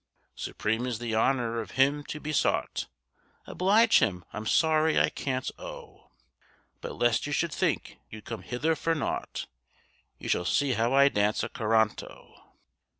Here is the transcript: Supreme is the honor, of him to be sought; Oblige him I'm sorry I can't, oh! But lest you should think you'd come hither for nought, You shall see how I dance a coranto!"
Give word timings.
Supreme 0.33 0.87
is 0.87 0.97
the 0.97 1.13
honor, 1.13 1.61
of 1.61 1.77
him 1.77 2.03
to 2.05 2.19
be 2.19 2.33
sought; 2.33 2.87
Oblige 3.45 3.99
him 3.99 4.25
I'm 4.33 4.47
sorry 4.47 4.99
I 4.99 5.09
can't, 5.09 5.51
oh! 5.59 6.09
But 6.81 6.95
lest 6.95 7.27
you 7.27 7.31
should 7.31 7.53
think 7.53 7.99
you'd 8.09 8.25
come 8.25 8.41
hither 8.41 8.73
for 8.75 8.95
nought, 8.95 9.45
You 10.17 10.27
shall 10.27 10.43
see 10.45 10.73
how 10.73 10.91
I 10.91 11.09
dance 11.09 11.43
a 11.43 11.49
coranto!" 11.49 12.33